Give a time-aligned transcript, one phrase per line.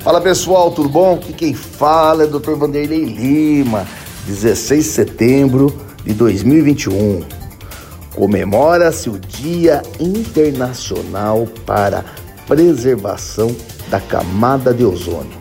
[0.00, 1.14] Fala pessoal, tudo bom?
[1.14, 2.52] Aqui quem fala é Dr.
[2.52, 3.84] Vanderlei Lima,
[4.26, 7.24] 16 de setembro de 2021.
[8.14, 12.04] Comemora-se o Dia Internacional para
[12.46, 13.52] Preservação
[13.90, 15.36] da Camada de Ozônio.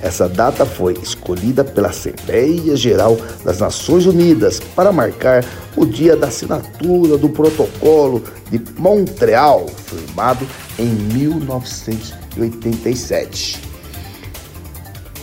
[0.00, 5.44] Essa data foi escolhida pela Assembleia Geral das Nações Unidas para marcar
[5.76, 10.46] o dia da assinatura do Protocolo de Montreal, firmado
[10.78, 13.69] em 1987.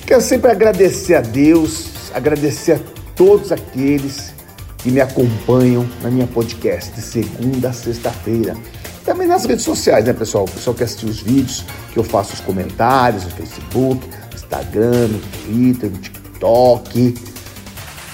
[0.07, 2.79] Quero sempre agradecer a Deus, agradecer a
[3.13, 4.33] todos aqueles
[4.77, 8.55] que me acompanham na minha podcast de segunda a sexta-feira.
[9.03, 10.45] Também nas redes sociais, né, pessoal?
[10.45, 15.19] O pessoal que assistiu os vídeos, que eu faço os comentários no Facebook, Instagram, no
[15.19, 17.13] Twitter, no TikTok.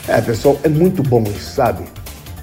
[0.07, 1.83] É, pessoal, é muito bom isso, sabe?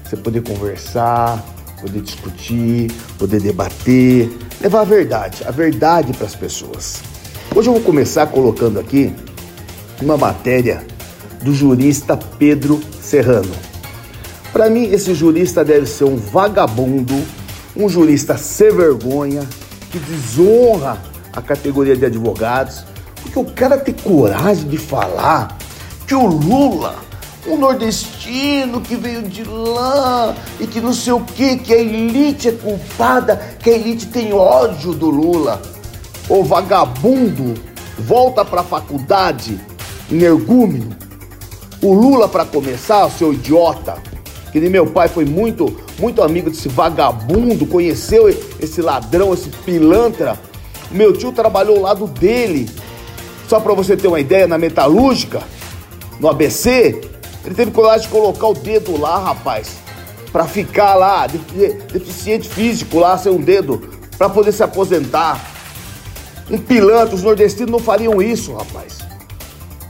[0.05, 1.43] Você poder conversar,
[1.81, 7.01] poder discutir, poder debater, levar a verdade, a verdade para as pessoas.
[7.53, 9.13] Hoje eu vou começar colocando aqui
[10.01, 10.85] uma matéria
[11.41, 13.53] do jurista Pedro Serrano.
[14.51, 17.15] Para mim, esse jurista deve ser um vagabundo,
[17.75, 19.47] um jurista sem vergonha,
[19.91, 22.83] que desonra a categoria de advogados,
[23.21, 25.57] porque o cara tem coragem de falar
[26.05, 26.95] que o Lula,
[27.47, 32.49] um nordestino que veio de lá e que não sei o que, que a elite
[32.49, 35.61] é culpada, que a elite tem ódio do Lula.
[36.27, 37.53] Ô vagabundo,
[37.97, 39.59] volta pra faculdade,
[40.11, 40.95] energúmeno.
[41.81, 43.97] O Lula, para começar, seu idiota,
[44.51, 50.37] que nem meu pai foi muito, muito amigo desse vagabundo, conheceu esse ladrão, esse pilantra.
[50.91, 52.69] Meu tio trabalhou ao lado dele
[53.51, 55.41] só para você ter uma ideia, na metalúrgica,
[56.21, 57.01] no ABC,
[57.43, 59.75] ele teve coragem de colocar o dedo lá, rapaz,
[60.31, 65.37] para ficar lá, deficiente físico lá, sem um dedo, para poder se aposentar.
[66.49, 68.99] Um pilantra, os nordestinos não fariam isso, rapaz.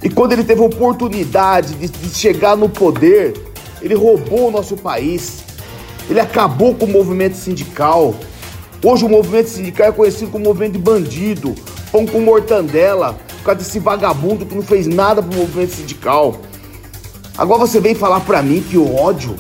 [0.04, 3.34] E quando ele teve a oportunidade de, de chegar no poder,
[3.82, 5.44] ele roubou o nosso país.
[6.09, 8.16] Ele acabou com o movimento sindical.
[8.84, 11.53] Hoje o movimento sindical é conhecido como movimento de bandido,
[11.92, 16.36] pão com mortandela, por causa desse vagabundo que não fez nada pro movimento sindical.
[17.38, 19.36] Agora você vem falar pra mim que o ódio,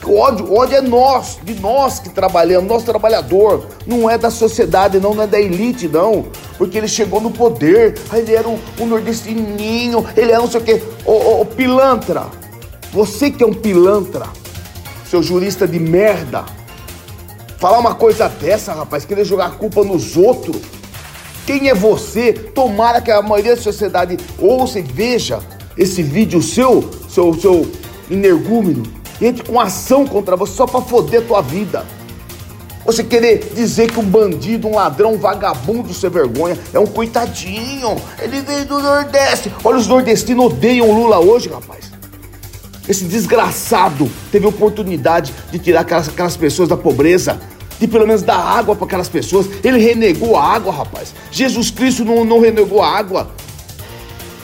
[0.00, 4.30] que o ódio, ódio é nós, de nós que trabalhamos, nosso trabalhador, não é da
[4.30, 6.26] sociedade, não, não é da elite, não.
[6.58, 10.60] Porque ele chegou no poder, aí ele era um, um nordestininho, ele era não sei
[10.60, 10.82] o quê.
[11.06, 12.26] Ô, ô, ô, pilantra,
[12.92, 14.26] você que é um pilantra,
[15.08, 16.44] seu jurista de merda,
[17.58, 20.56] falar uma coisa dessa, rapaz, querer jogar a culpa nos outros.
[21.46, 22.32] Quem é você?
[22.32, 25.38] Tomara que a maioria da sociedade ouça e veja
[25.76, 27.70] esse vídeo seu, seu, seu
[28.10, 28.82] energúmeno,
[29.20, 31.86] entre com ação contra você só para foder tua vida.
[32.88, 37.94] Você querer dizer que um bandido, um ladrão, um vagabundo sem vergonha é um coitadinho.
[38.18, 39.52] Ele veio do Nordeste.
[39.62, 41.92] Olha, os nordestinos odeiam o Lula hoje, rapaz.
[42.88, 47.38] Esse desgraçado teve oportunidade de tirar aquelas, aquelas pessoas da pobreza
[47.78, 49.46] de pelo menos dar água para aquelas pessoas.
[49.62, 51.12] Ele renegou a água, rapaz.
[51.30, 53.28] Jesus Cristo não, não renegou a água.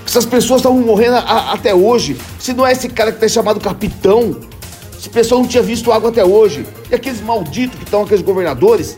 [0.06, 2.20] Essas pessoas estavam morrendo a, até hoje.
[2.38, 4.36] Se não é esse cara que está chamado capitão,
[5.04, 6.66] esse pessoal não tinha visto água até hoje.
[6.90, 8.96] E aqueles malditos que estão, aqueles governadores.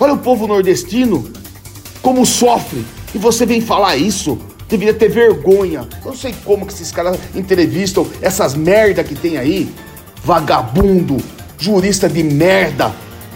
[0.00, 1.30] Olha o povo nordestino,
[2.02, 2.84] como sofre.
[3.14, 4.36] E você vem falar isso?
[4.68, 5.86] Deveria ter vergonha.
[6.04, 9.72] Eu não sei como que esses caras entrevistam essas merda que tem aí.
[10.24, 11.18] Vagabundo,
[11.56, 12.92] jurista de merda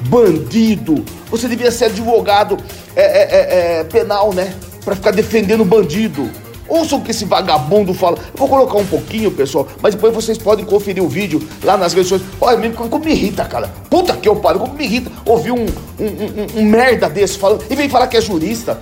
[0.08, 1.04] bandido.
[1.30, 2.58] Você devia ser advogado
[2.96, 4.52] é, é, é, é penal, né?
[4.84, 6.28] Para ficar defendendo bandido.
[6.72, 8.16] Ouçam o que esse vagabundo fala.
[8.16, 11.92] Eu vou colocar um pouquinho, pessoal, mas depois vocês podem conferir o vídeo lá nas
[11.92, 12.32] redes sociais.
[12.40, 13.68] Olha, mesmo como, me irrita, cara.
[13.90, 17.62] Puta que eu paro, como me irrita ouvir um, um, um, um merda desse falando
[17.68, 18.80] e vem falar que é jurista.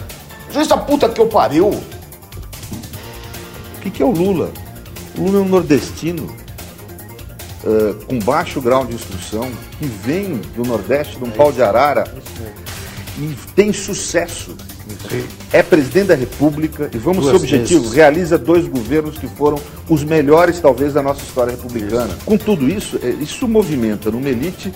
[0.52, 1.70] Jurista puta que eu pariu.
[1.70, 1.80] O
[3.80, 4.52] que, que é o Lula?
[5.18, 6.32] O Lula é um nordestino
[7.64, 11.60] uh, com baixo grau de instrução, que vem do Nordeste, de um é pau de
[11.60, 12.04] arara,
[13.18, 14.56] e tem sucesso.
[15.52, 17.96] É presidente da República e vamos Duas ser objetivos, vezes.
[17.96, 19.58] realiza dois governos que foram
[19.88, 22.14] os melhores, talvez, da nossa história republicana.
[22.14, 22.24] Isso.
[22.24, 24.72] Com tudo isso, é, isso movimenta numa elite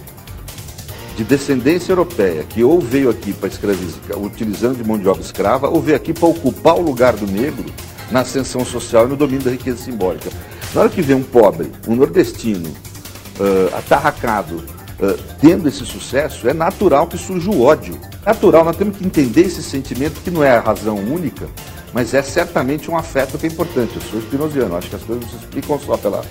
[1.17, 5.69] de descendência europeia, que ou veio aqui para escravizar, utilizando de mão de obra escrava,
[5.69, 7.67] ou veio aqui para ocupar o lugar do negro
[8.11, 10.31] na ascensão social e no domínio da riqueza simbólica.
[10.75, 14.63] Na hora que vê um pobre, um nordestino, uh, atarracado,
[15.01, 17.99] uh, tendo esse sucesso, é natural que surja o ódio.
[18.25, 21.49] Natural, nós temos que entender esse sentimento que não é a razão única,
[21.93, 23.97] mas é certamente um afeto que é importante.
[23.97, 26.25] Eu sou espinosiano, acho que as coisas não se explicam só pela,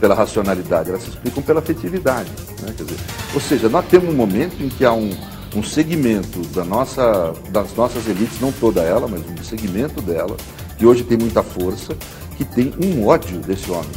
[0.00, 2.30] pela racionalidade, elas se explicam pela afetividade.
[2.62, 2.74] Né?
[2.76, 2.96] Dizer,
[3.32, 5.10] ou seja, nós temos um momento em que há um,
[5.54, 10.36] um segmento da nossa, das nossas elites, não toda ela, mas um segmento dela,
[10.76, 11.96] que hoje tem muita força,
[12.36, 13.90] que tem um ódio desse homem.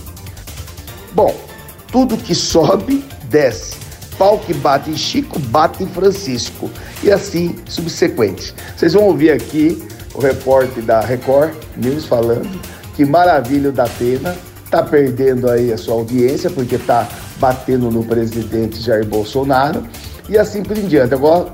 [1.14, 1.36] Bom,
[1.92, 3.87] tudo que sobe, desce.
[4.18, 6.70] Pau que bate em Chico, bate em Francisco.
[7.04, 8.54] E assim subsequente.
[8.76, 9.82] Vocês vão ouvir aqui
[10.14, 12.60] o repórter da Record News falando
[12.96, 14.36] que maravilha da Atena
[14.66, 17.08] está perdendo aí a sua audiência porque está
[17.40, 19.84] batendo no presidente Jair Bolsonaro
[20.28, 21.14] e assim por em diante.
[21.14, 21.48] Agora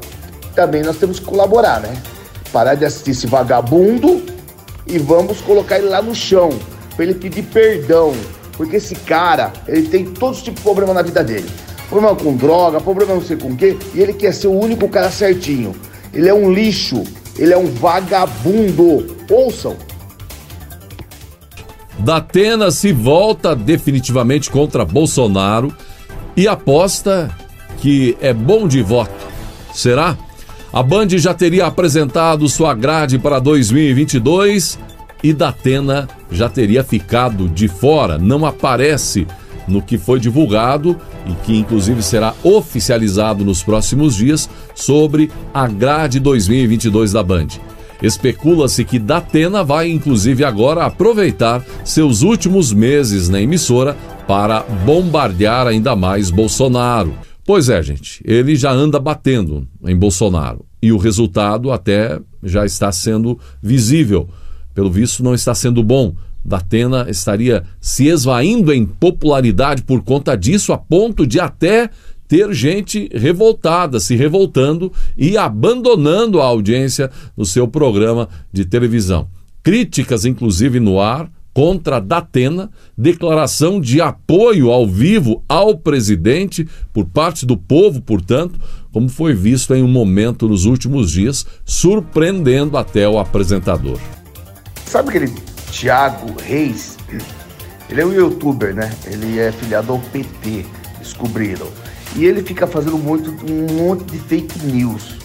[0.56, 1.94] também nós temos que colaborar, né?
[2.51, 4.24] Parar de assistir esse vagabundo
[4.88, 6.50] e vamos colocar ele lá no chão
[6.95, 8.13] para ele pedir perdão,
[8.54, 11.50] porque esse cara ele tem todos os tipos de problema na vida dele.
[11.93, 14.89] Problema com droga, problema não sei com o quê, e ele quer ser o único
[14.89, 15.75] cara certinho.
[16.11, 17.03] Ele é um lixo,
[17.37, 19.15] ele é um vagabundo.
[19.29, 19.77] Ouçam.
[21.99, 25.71] Datena se volta definitivamente contra Bolsonaro
[26.35, 27.29] e aposta
[27.77, 29.27] que é bom de voto.
[29.71, 30.17] Será?
[30.73, 34.79] A Band já teria apresentado sua grade para 2022
[35.21, 39.27] e Datena já teria ficado de fora, não aparece
[39.68, 46.19] no que foi divulgado e que inclusive será oficializado nos próximos dias sobre a grade
[46.19, 47.48] 2022 da Band.
[48.01, 53.95] Especula-se que Datena vai inclusive agora aproveitar seus últimos meses na emissora
[54.27, 57.13] para bombardear ainda mais Bolsonaro.
[57.45, 62.92] Pois é, gente, ele já anda batendo em Bolsonaro e o resultado até já está
[62.92, 64.30] sendo visível.
[64.74, 66.13] Pelo visto, não está sendo bom.
[66.43, 71.89] Datena estaria se esvaindo em popularidade por conta disso, a ponto de até
[72.27, 79.27] ter gente revoltada, se revoltando e abandonando a audiência no seu programa de televisão.
[79.61, 87.45] Críticas, inclusive, no ar contra Datena, declaração de apoio ao vivo ao presidente por parte
[87.45, 88.59] do povo, portanto,
[88.91, 93.99] como foi visto em um momento nos últimos dias, surpreendendo até o apresentador.
[94.85, 95.31] Sabe aquele
[95.73, 96.97] Thiago Reis?
[97.89, 98.91] Ele é um youtuber, né?
[99.05, 100.65] Ele é filiado ao PT,
[100.99, 101.67] descobriram.
[102.15, 105.15] E ele fica fazendo muito, um monte de fake news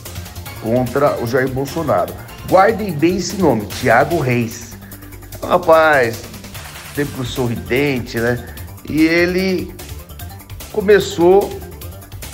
[0.63, 2.13] contra o Jair Bolsonaro.
[2.49, 4.77] Guardem bem esse nome, Tiago Reis.
[5.41, 6.23] É um rapaz,
[6.95, 8.43] sempre sorridente, né?
[8.89, 9.73] E ele
[10.73, 11.61] começou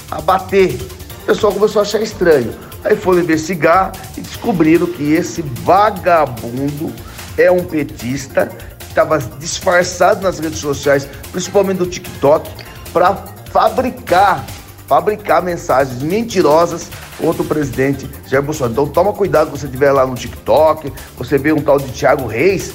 [0.09, 0.75] a bater.
[1.23, 2.55] O pessoal começou a achar estranho.
[2.85, 6.93] Aí foram investigar e descobriram que esse vagabundo
[7.37, 8.47] é um petista
[8.79, 12.51] que estava disfarçado nas redes sociais, principalmente no TikTok,
[12.93, 13.15] para
[13.51, 14.45] fabricar,
[14.87, 16.89] fabricar mensagens mentirosas
[17.19, 18.73] contra o presidente Jair Bolsonaro.
[18.73, 22.75] Então toma cuidado você estiver lá no TikTok, você vê um tal de Thiago Reis,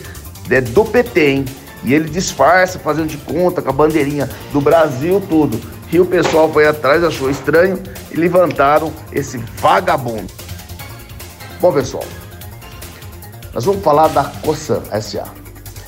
[0.50, 1.46] é do PT, hein?
[1.84, 5.60] E ele disfarça, fazendo de conta com a bandeirinha do Brasil, tudo.
[5.92, 10.28] E o pessoal foi atrás, achou estranho e levantaram esse vagabundo.
[11.62, 12.04] Bom, pessoal,
[13.54, 15.26] nós vamos falar da Cosan SA.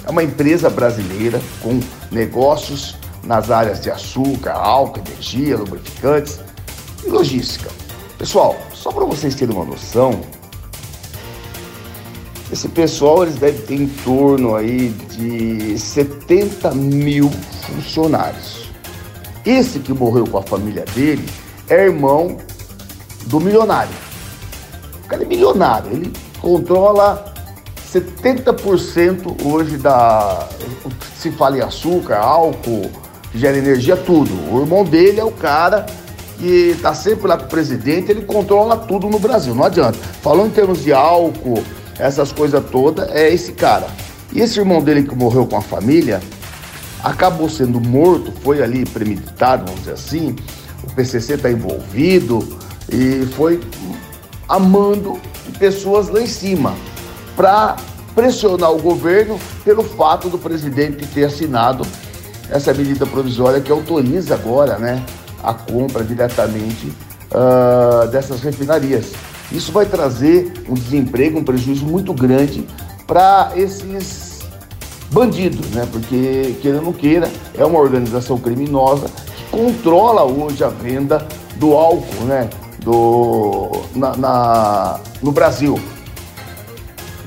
[0.06, 1.80] É uma empresa brasileira com
[2.12, 6.40] negócios nas áreas de açúcar, álcool, energia, lubrificantes
[7.06, 7.70] e logística.
[8.18, 10.22] Pessoal, só para vocês terem uma noção,
[12.52, 18.70] esse pessoal eles devem ter em torno aí de 70 mil funcionários.
[19.46, 21.28] Esse que morreu com a família dele
[21.70, 22.38] é irmão
[23.28, 23.94] do milionário.
[25.06, 26.12] O cara é milionário, ele
[26.42, 27.31] controla
[27.94, 30.48] 70% hoje da.
[31.18, 32.90] Se fala em açúcar, álcool,
[33.36, 34.32] gera energia, tudo.
[34.52, 35.86] O irmão dele é o cara
[36.40, 40.00] que tá sempre lá com o presidente, ele controla tudo no Brasil, não adianta.
[40.22, 41.62] Falando em termos de álcool,
[42.00, 43.88] essas coisas todas, é esse cara.
[44.34, 46.22] E esse irmão dele que morreu com a família,
[47.04, 50.36] acabou sendo morto, foi ali premeditado, vamos dizer assim.
[50.84, 52.58] O PCC está envolvido
[52.90, 53.60] e foi
[54.48, 55.20] amando
[55.60, 56.74] pessoas lá em cima
[57.36, 57.76] para
[58.14, 61.86] pressionar o governo pelo fato do presidente ter assinado
[62.50, 65.04] essa medida provisória que autoriza agora né,
[65.42, 66.92] a compra diretamente
[67.32, 69.14] uh, dessas refinarias.
[69.52, 72.66] Isso vai trazer um desemprego, um prejuízo muito grande
[73.06, 74.40] para esses
[75.12, 75.88] bandidos, né?
[75.92, 81.26] Porque, queira ou não queira, é uma organização criminosa que controla hoje a venda
[81.58, 82.50] do álcool, né?
[82.80, 85.78] Do, na, na no Brasil.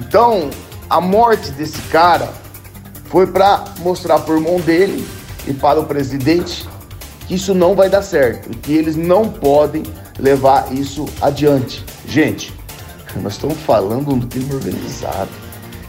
[0.07, 0.51] Então,
[0.89, 2.29] a morte desse cara
[3.07, 5.07] foi para mostrar para o irmão dele
[5.47, 6.67] e para o presidente
[7.27, 9.83] que isso não vai dar certo e que eles não podem
[10.19, 11.85] levar isso adiante.
[12.07, 12.53] Gente,
[13.23, 15.31] nós estamos falando do crime organizado.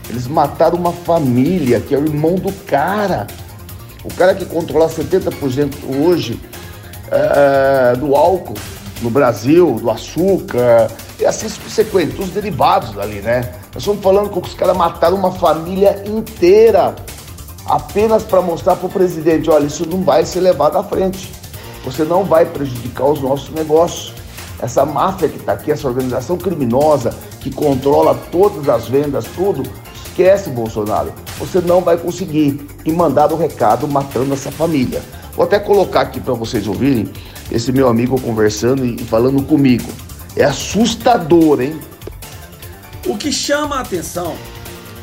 [0.10, 3.28] Eles mataram uma família que é o irmão do cara.
[4.04, 6.40] O cara que controla 70% hoje
[7.12, 8.54] é, do álcool
[9.02, 13.52] no Brasil, do açúcar, e assim subsequente, os derivados dali, né?
[13.76, 16.96] Nós estamos falando que os caras mataram uma família inteira
[17.66, 21.30] apenas para mostrar para o presidente: olha, isso não vai ser levado à frente,
[21.84, 24.14] você não vai prejudicar os nossos negócios.
[24.62, 29.64] Essa máfia que está aqui, essa organização criminosa que controla todas as vendas, tudo,
[29.94, 31.12] esquece, Bolsonaro.
[31.38, 32.66] Você não vai conseguir.
[32.86, 35.02] E mandar o recado matando essa família.
[35.36, 37.12] Vou até colocar aqui para vocês ouvirem
[37.52, 39.90] esse meu amigo conversando e falando comigo.
[40.38, 41.78] É assustador, hein?
[43.06, 44.36] O que chama a atenção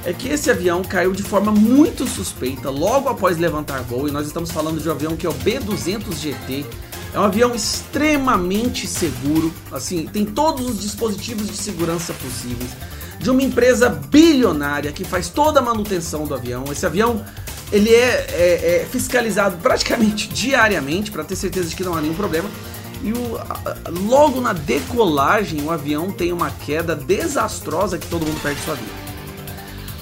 [0.04, 4.26] é que esse avião caiu de forma muito suspeita logo após levantar voo, e nós
[4.26, 6.66] estamos falando de um avião que é o B200 GT.
[7.14, 12.70] É um avião extremamente seguro, assim, tem todos os dispositivos de segurança possíveis.
[13.20, 16.64] De uma empresa bilionária que faz toda a manutenção do avião.
[16.72, 17.24] Esse avião
[17.70, 22.14] ele é, é, é fiscalizado praticamente diariamente para ter certeza de que não há nenhum
[22.14, 22.50] problema.
[23.02, 23.38] E o,
[24.08, 28.92] logo na decolagem, o avião tem uma queda desastrosa que todo mundo perde sua vida.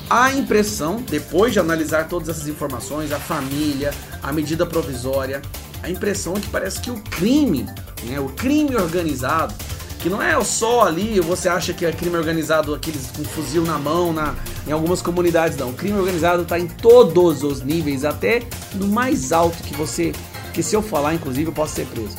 [0.08, 3.92] A impressão, depois de analisar todas essas informações, a família,
[4.22, 5.40] a medida provisória,
[5.82, 7.64] a impressão é que parece que o crime,
[8.02, 9.54] né, o crime organizado,
[10.00, 13.78] que não é só ali, você acha que é crime organizado aqueles com fuzil na
[13.78, 14.34] mão, na,
[14.66, 15.70] em algumas comunidades não.
[15.70, 18.42] O crime organizado está em todos os níveis, até
[18.74, 20.12] no mais alto que você,
[20.52, 22.16] que se eu falar inclusive eu posso ser preso.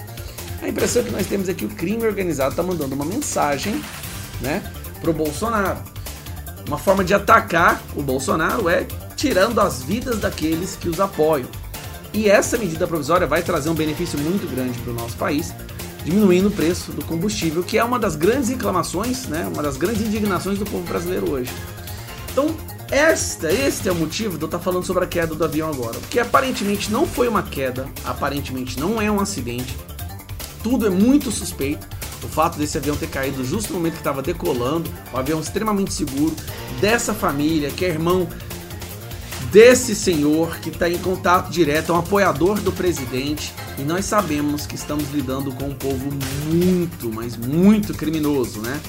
[0.62, 3.82] A impressão que nós temos é que o crime organizado está mandando uma mensagem,
[4.39, 4.62] né,
[5.01, 5.80] pro Bolsonaro.
[6.68, 11.50] Uma forma de atacar o Bolsonaro é tirando as vidas daqueles que os apoiam.
[12.13, 15.53] E essa medida provisória vai trazer um benefício muito grande para o nosso país,
[16.03, 20.01] diminuindo o preço do combustível, que é uma das grandes reclamações, né, uma das grandes
[20.01, 21.51] indignações do povo brasileiro hoje.
[22.32, 22.56] Então,
[22.91, 25.98] esta, este é o motivo de eu estar falando sobre a queda do avião agora,
[26.00, 29.75] porque aparentemente não foi uma queda, aparentemente não é um acidente,
[30.63, 31.88] tudo é muito suspeito.
[32.24, 35.91] O fato desse avião ter caído justo no momento que estava decolando, um avião extremamente
[35.91, 36.36] seguro,
[36.80, 38.27] dessa família, que é irmão
[39.51, 44.65] desse senhor que está em contato direto, é um apoiador do presidente, e nós sabemos
[44.65, 46.10] que estamos lidando com um povo
[46.46, 48.80] muito, mas muito criminoso, né?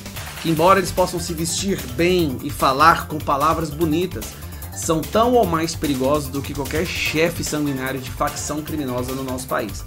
[0.41, 4.27] Que embora eles possam se vestir bem e falar com palavras bonitas,
[4.75, 9.47] são tão ou mais perigosos do que qualquer chefe sanguinário de facção criminosa no nosso
[9.47, 9.85] país.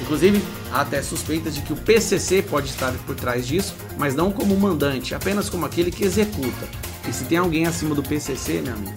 [0.00, 4.30] Inclusive, há até suspeitas de que o PCC pode estar por trás disso, mas não
[4.30, 6.68] como mandante, apenas como aquele que executa.
[7.08, 8.94] E se tem alguém acima do PCC, meu amigo,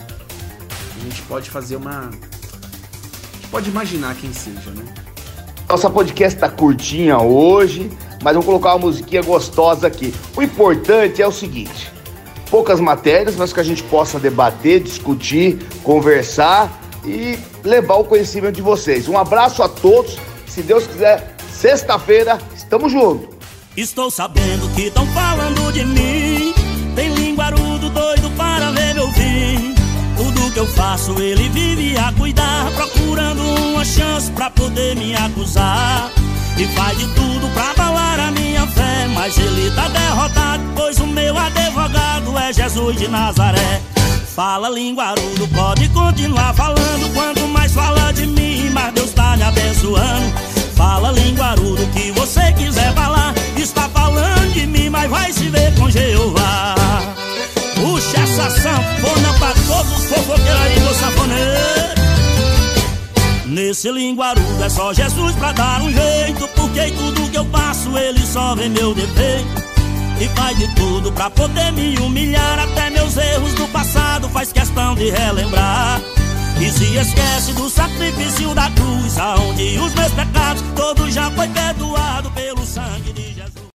[0.99, 2.09] a gente pode fazer uma.
[2.09, 4.83] A gente pode imaginar quem seja, né?
[5.69, 7.91] Nossa podcast tá curtinha hoje,
[8.23, 10.13] mas vamos colocar uma musiquinha gostosa aqui.
[10.35, 11.93] O importante é o seguinte:
[12.49, 18.61] poucas matérias, mas que a gente possa debater, discutir, conversar e levar o conhecimento de
[18.61, 19.07] vocês.
[19.07, 20.17] Um abraço a todos.
[20.49, 23.29] Se Deus quiser, sexta-feira, estamos juntos.
[23.77, 26.53] Estou sabendo que estão falando de mim.
[26.95, 29.75] Tem linguarudo doido para ver meu fim.
[30.17, 36.11] Tudo que eu faço ele vive a cuidar Procurando uma chance pra poder me acusar
[36.57, 41.07] E faz de tudo pra abalar a minha fé Mas ele tá derrotado Pois o
[41.07, 43.81] meu advogado é Jesus de Nazaré
[44.35, 47.13] Fala linguarudo, pode continuar falando.
[47.13, 50.33] Quanto mais fala de mim, mais Deus tá me abençoando.
[50.75, 53.33] Fala linguarudo, que você quiser falar.
[53.57, 56.75] Está falando de mim, mas vai se ver com Jeová.
[57.75, 61.99] Puxa essa sanfona pra todos os fofoqueiros aí do sanfoneiro.
[63.45, 66.47] Nesse linguarudo é só Jesus pra dar um jeito.
[66.55, 69.68] Porque tudo que eu faço ele só vê meu defeito
[70.19, 72.59] E faz de tudo pra poder me humilhar.
[72.59, 76.01] Até meus erros do passado faz questão de relembrar.
[76.59, 82.29] E se esquece do sacrifício da cruz Aonde os meus pecados todos já foi perdoado
[82.31, 83.38] pelo sangue de Jesus